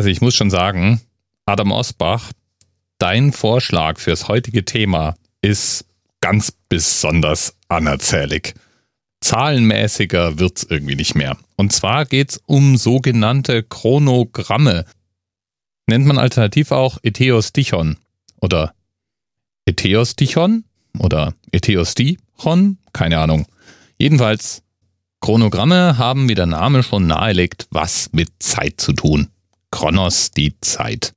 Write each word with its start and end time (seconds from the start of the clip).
Also 0.00 0.08
ich 0.08 0.22
muss 0.22 0.34
schon 0.34 0.48
sagen, 0.48 1.02
Adam 1.44 1.72
Osbach, 1.72 2.32
dein 2.96 3.32
Vorschlag 3.32 3.98
fürs 3.98 4.28
heutige 4.28 4.64
Thema 4.64 5.14
ist 5.42 5.84
ganz 6.22 6.54
besonders 6.70 7.54
anerzählig. 7.68 8.54
Zahlenmäßiger 9.20 10.38
wird's 10.38 10.62
irgendwie 10.62 10.96
nicht 10.96 11.16
mehr. 11.16 11.36
Und 11.56 11.74
zwar 11.74 12.06
geht's 12.06 12.40
um 12.46 12.78
sogenannte 12.78 13.62
Chronogramme. 13.62 14.86
Nennt 15.86 16.06
man 16.06 16.16
alternativ 16.16 16.72
auch 16.72 16.96
Etheostichon 17.02 17.98
oder 18.40 18.72
Etheostichon 19.66 20.64
oder 20.98 21.34
Etheostichon, 21.52 22.78
keine 22.94 23.18
Ahnung. 23.18 23.44
Jedenfalls, 23.98 24.62
Chronogramme 25.20 25.98
haben, 25.98 26.30
wie 26.30 26.34
der 26.34 26.46
Name 26.46 26.82
schon 26.84 27.06
nahelegt, 27.06 27.66
was 27.70 28.08
mit 28.14 28.30
Zeit 28.38 28.80
zu 28.80 28.94
tun. 28.94 29.28
Chronos, 29.70 30.30
die 30.30 30.58
Zeit. 30.60 31.12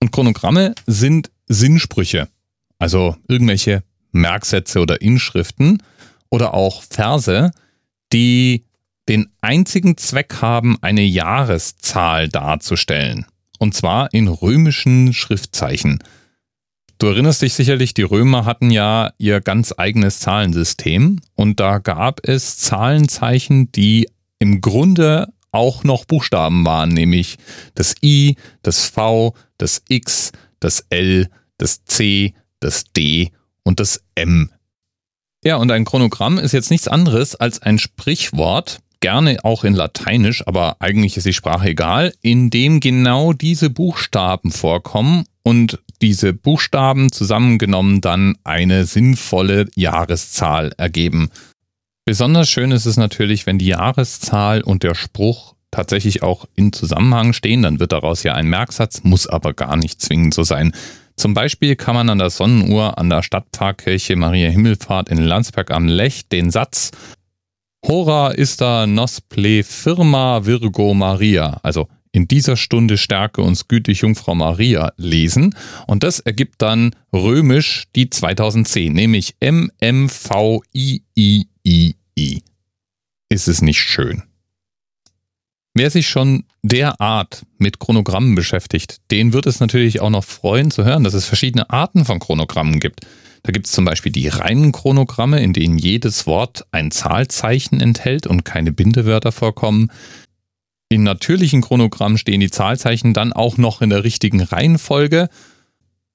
Und 0.00 0.12
Chronogramme 0.12 0.74
sind 0.86 1.30
Sinnsprüche, 1.46 2.28
also 2.78 3.16
irgendwelche 3.28 3.82
Merksätze 4.12 4.80
oder 4.80 5.00
Inschriften 5.00 5.82
oder 6.30 6.54
auch 6.54 6.82
Verse, 6.82 7.50
die 8.12 8.64
den 9.08 9.28
einzigen 9.40 9.96
Zweck 9.96 10.36
haben, 10.40 10.76
eine 10.80 11.02
Jahreszahl 11.02 12.28
darzustellen. 12.28 13.26
Und 13.58 13.74
zwar 13.74 14.12
in 14.12 14.28
römischen 14.28 15.12
Schriftzeichen. 15.12 16.02
Du 16.98 17.06
erinnerst 17.08 17.42
dich 17.42 17.54
sicherlich, 17.54 17.94
die 17.94 18.02
Römer 18.02 18.44
hatten 18.44 18.70
ja 18.70 19.12
ihr 19.18 19.40
ganz 19.40 19.74
eigenes 19.76 20.20
Zahlensystem 20.20 21.20
und 21.34 21.60
da 21.60 21.78
gab 21.78 22.26
es 22.26 22.58
Zahlenzeichen, 22.58 23.70
die 23.72 24.08
im 24.38 24.60
Grunde 24.60 25.28
auch 25.56 25.82
noch 25.84 26.04
Buchstaben 26.04 26.64
waren, 26.64 26.90
nämlich 26.90 27.36
das 27.74 27.94
I, 28.02 28.36
das 28.62 28.86
V, 28.86 29.34
das 29.58 29.82
X, 29.88 30.32
das 30.60 30.84
L, 30.90 31.28
das 31.58 31.84
C, 31.84 32.34
das 32.60 32.84
D 32.96 33.32
und 33.64 33.80
das 33.80 34.02
M. 34.14 34.50
Ja, 35.44 35.56
und 35.56 35.70
ein 35.70 35.84
Chronogramm 35.84 36.38
ist 36.38 36.52
jetzt 36.52 36.70
nichts 36.70 36.88
anderes 36.88 37.34
als 37.34 37.62
ein 37.62 37.78
Sprichwort, 37.78 38.80
gerne 39.00 39.38
auch 39.44 39.64
in 39.64 39.74
Lateinisch, 39.74 40.46
aber 40.46 40.76
eigentlich 40.80 41.16
ist 41.16 41.26
die 41.26 41.32
Sprache 41.32 41.68
egal, 41.68 42.12
in 42.22 42.50
dem 42.50 42.80
genau 42.80 43.32
diese 43.32 43.70
Buchstaben 43.70 44.50
vorkommen 44.50 45.24
und 45.42 45.78
diese 46.02 46.32
Buchstaben 46.32 47.12
zusammengenommen 47.12 48.00
dann 48.00 48.36
eine 48.44 48.84
sinnvolle 48.84 49.68
Jahreszahl 49.76 50.72
ergeben. 50.76 51.30
Besonders 52.08 52.48
schön 52.48 52.70
ist 52.70 52.86
es 52.86 52.96
natürlich, 52.96 53.46
wenn 53.46 53.58
die 53.58 53.66
Jahreszahl 53.66 54.62
und 54.62 54.84
der 54.84 54.94
Spruch 54.94 55.56
tatsächlich 55.72 56.22
auch 56.22 56.46
in 56.54 56.72
Zusammenhang 56.72 57.32
stehen, 57.32 57.62
dann 57.62 57.80
wird 57.80 57.90
daraus 57.90 58.22
ja 58.22 58.32
ein 58.34 58.46
Merksatz, 58.46 59.02
muss 59.02 59.26
aber 59.26 59.54
gar 59.54 59.76
nicht 59.76 60.00
zwingend 60.00 60.32
so 60.32 60.44
sein. 60.44 60.72
Zum 61.16 61.34
Beispiel 61.34 61.74
kann 61.74 61.96
man 61.96 62.08
an 62.08 62.18
der 62.18 62.30
Sonnenuhr 62.30 62.96
an 62.96 63.10
der 63.10 63.24
Stadtpfarrkirche 63.24 64.14
Maria 64.14 64.48
Himmelfahrt 64.50 65.08
in 65.08 65.18
Landsberg 65.18 65.72
am 65.72 65.88
Lech 65.88 66.28
den 66.28 66.52
Satz 66.52 66.92
Hora 67.84 68.32
ista 68.32 68.86
nos 68.86 69.20
ple 69.20 69.64
firma 69.64 70.44
Virgo 70.46 70.94
Maria, 70.94 71.58
also 71.64 71.88
in 72.12 72.28
dieser 72.28 72.56
Stunde 72.56 72.98
stärke 72.98 73.42
uns 73.42 73.68
gütig 73.68 74.00
Jungfrau 74.00 74.34
Maria 74.34 74.92
lesen. 74.96 75.54
Und 75.86 76.02
das 76.02 76.18
ergibt 76.20 76.62
dann 76.62 76.96
römisch 77.12 77.84
die 77.94 78.08
2010, 78.08 78.92
nämlich 78.92 79.36
MMVIII. 79.42 80.68
Ist 83.28 83.48
es 83.48 83.60
nicht 83.60 83.80
schön? 83.80 84.22
Wer 85.74 85.90
sich 85.90 86.08
schon 86.08 86.44
derart 86.62 87.44
mit 87.58 87.80
Chronogrammen 87.80 88.34
beschäftigt, 88.34 89.00
den 89.10 89.32
wird 89.32 89.46
es 89.46 89.60
natürlich 89.60 90.00
auch 90.00 90.10
noch 90.10 90.24
freuen 90.24 90.70
zu 90.70 90.84
hören, 90.84 91.04
dass 91.04 91.12
es 91.12 91.26
verschiedene 91.26 91.68
Arten 91.68 92.04
von 92.04 92.18
Chronogrammen 92.18 92.80
gibt. 92.80 93.00
Da 93.42 93.52
gibt 93.52 93.66
es 93.66 93.72
zum 93.72 93.84
Beispiel 93.84 94.10
die 94.10 94.28
reinen 94.28 94.72
Chronogramme, 94.72 95.40
in 95.40 95.52
denen 95.52 95.76
jedes 95.76 96.26
Wort 96.26 96.64
ein 96.70 96.90
Zahlzeichen 96.90 97.80
enthält 97.80 98.26
und 98.26 98.44
keine 98.44 98.72
Bindewörter 98.72 99.32
vorkommen. 99.32 99.90
In 100.88 101.02
natürlichen 101.02 101.62
Chronogrammen 101.62 102.16
stehen 102.16 102.40
die 102.40 102.50
Zahlzeichen 102.50 103.12
dann 103.12 103.32
auch 103.32 103.56
noch 103.58 103.82
in 103.82 103.90
der 103.90 104.04
richtigen 104.04 104.40
Reihenfolge. 104.40 105.28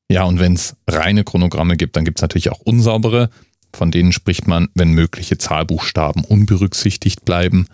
Ja, 0.10 0.24
und 0.24 0.40
wenn 0.40 0.54
es 0.54 0.76
reine 0.88 1.24
Chronogramme 1.24 1.78
gibt, 1.78 1.96
dann 1.96 2.06
gibt 2.06 2.18
es 2.20 2.22
natürlich 2.22 2.50
auch 2.52 2.62
unsaubere. 2.62 3.30
Von 3.74 3.92
denen 3.92 4.12
spricht 4.12 4.48
man, 4.48 4.70
wenn 4.76 4.92
mögliche 4.92 5.38
Zahlbuchstaben 5.38 6.24
unberücksichtigt 6.24 7.26
bleiben. 7.26 7.68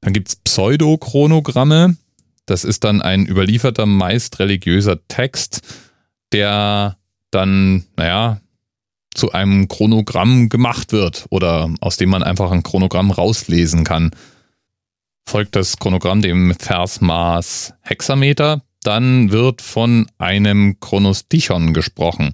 Dann 0.00 0.12
gibt 0.12 0.28
es 0.28 0.36
Pseudochronogramme. 0.36 1.96
Das 2.46 2.64
ist 2.64 2.84
dann 2.84 3.02
ein 3.02 3.26
überlieferter, 3.26 3.86
meist 3.86 4.38
religiöser 4.38 5.06
Text, 5.08 5.62
der 6.32 6.96
dann, 7.30 7.84
naja, 7.96 8.40
zu 9.14 9.32
einem 9.32 9.68
Chronogramm 9.68 10.48
gemacht 10.48 10.92
wird 10.92 11.26
oder 11.30 11.70
aus 11.80 11.96
dem 11.96 12.10
man 12.10 12.22
einfach 12.22 12.50
ein 12.50 12.62
Chronogramm 12.62 13.10
rauslesen 13.10 13.82
kann. 13.82 14.10
Folgt 15.28 15.56
das 15.56 15.78
Chronogramm 15.78 16.22
dem 16.22 16.54
Versmaß 16.54 17.74
Hexameter, 17.80 18.62
dann 18.82 19.32
wird 19.32 19.62
von 19.62 20.06
einem 20.18 20.78
Chronostichon 20.78 21.74
gesprochen. 21.74 22.32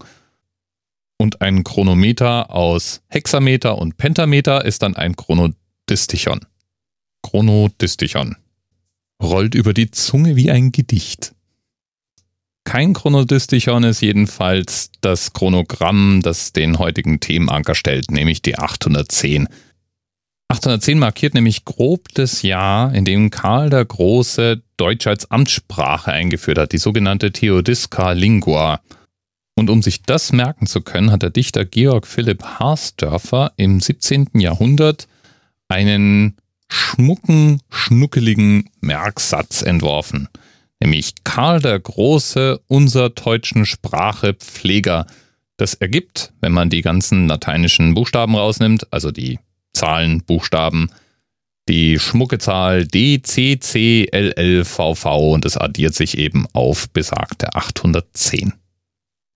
Und 1.23 1.41
ein 1.41 1.63
Chronometer 1.63 2.51
aus 2.51 3.01
Hexameter 3.07 3.79
und 3.79 3.97
Pentameter 3.97 4.65
ist 4.65 4.83
dann 4.83 4.97
ein 4.97 5.15
Chronodistichon. 5.15 6.41
Chronodistichon. 7.23 8.35
Rollt 9.23 9.55
über 9.55 9.73
die 9.73 9.93
Zunge 9.93 10.35
wie 10.35 10.51
ein 10.51 10.73
Gedicht. 10.73 11.33
Kein 12.65 12.93
Chronodistichon 12.93 13.85
ist 13.85 14.01
jedenfalls 14.01 14.91
das 15.01 15.33
Chronogramm, 15.33 16.23
das 16.25 16.53
den 16.53 16.81
heutigen 16.81 17.21
Themenanker 17.21 17.77
stellt, 17.77 18.11
nämlich 18.11 18.43
die 18.43 18.59
810. 18.59 19.47
810 20.49 20.99
markiert 20.99 21.35
nämlich 21.35 21.65
grob 21.65 22.09
das 22.15 22.43
Jahr, 22.43 22.93
in 22.97 23.05
dem 23.05 23.31
Karl 23.31 23.71
der 23.71 23.85
Große 23.85 24.61
Deutsch 24.77 25.07
als 25.07 25.31
Amtssprache 25.31 26.11
eingeführt 26.11 26.59
hat, 26.59 26.73
die 26.73 26.79
sogenannte 26.79 27.31
Theodiska 27.31 28.11
Lingua. 28.11 28.81
Und 29.63 29.71
um 29.71 29.81
sich 29.81 30.03
das 30.03 30.33
merken 30.33 30.67
zu 30.67 30.81
können, 30.81 31.13
hat 31.13 31.23
der 31.23 31.31
Dichter 31.31 31.65
Georg 31.65 32.09
Philipp 32.09 32.43
Harsdörfer 32.43 33.53
im 33.55 33.79
17. 33.79 34.31
Jahrhundert 34.35 35.07
einen 35.69 36.37
schmucken, 36.67 37.61
schnuckeligen 37.71 38.71
Merksatz 38.81 39.63
entworfen. 39.63 40.29
Nämlich 40.81 41.15
Karl 41.23 41.61
der 41.61 41.79
Große 41.79 42.61
unser 42.67 43.11
deutschen 43.11 43.65
Sprache 43.65 44.35
Pfleger. 44.35 45.07
Das 45.59 45.75
ergibt, 45.75 46.33
wenn 46.41 46.51
man 46.51 46.69
die 46.69 46.83
ganzen 46.83 47.29
lateinischen 47.29 47.95
Buchstaben 47.95 48.35
rausnimmt, 48.35 48.93
also 48.93 49.13
die 49.13 49.39
Zahlen, 49.73 50.25
Buchstaben, 50.25 50.91
die 51.69 52.01
schmucke 52.01 52.39
Zahl 52.39 52.85
DCCLLVV 52.89 53.47
und 55.07 55.45
es 55.45 55.57
addiert 55.57 55.95
sich 55.95 56.19
eben 56.19 56.49
auf 56.53 56.91
besagte 56.91 57.55
810. 57.55 58.55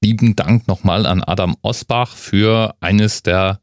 Lieben 0.03 0.37
Dank 0.37 0.69
nochmal 0.69 1.07
an 1.07 1.23
Adam 1.23 1.57
Osbach 1.63 2.15
für 2.15 2.75
eines 2.81 3.23
der 3.23 3.61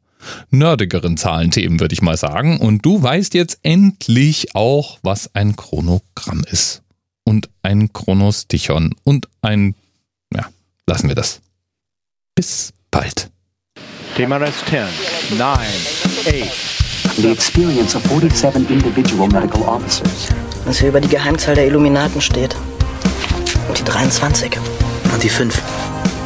nerdigeren 0.50 1.16
Zahlenthemen, 1.16 1.80
würde 1.80 1.94
ich 1.94 2.02
mal 2.02 2.16
sagen. 2.16 2.58
Und 2.58 2.84
du 2.84 3.02
weißt 3.02 3.34
jetzt 3.34 3.58
endlich 3.62 4.54
auch, 4.54 4.98
was 5.02 5.34
ein 5.34 5.56
Chronogramm 5.56 6.44
ist. 6.50 6.82
Und 7.24 7.48
ein 7.62 7.92
Chronostichon 7.92 8.94
und 9.02 9.28
ein, 9.40 9.74
ja, 10.34 10.46
lassen 10.86 11.08
wir 11.08 11.14
das. 11.14 11.40
Bis 12.34 12.72
bald. 12.90 13.30
Thema 14.16 14.36
Rest 14.36 14.64
10, 14.68 15.38
9, 15.38 15.58
8. 15.58 16.74
The 17.16 17.30
experience 17.30 17.94
of 17.94 18.02
47 18.08 18.68
individual 18.70 19.28
medical 19.28 19.62
officers. 19.62 20.28
Was 20.64 20.80
hier 20.80 20.88
über 20.88 21.00
die 21.00 21.08
Geheimzahl 21.08 21.54
der 21.54 21.66
Illuminaten 21.66 22.20
steht. 22.20 22.56
Und 23.68 23.78
die 23.78 23.84
23. 23.84 24.58
Und 25.12 25.22
die 25.22 25.28
5. 25.28 25.62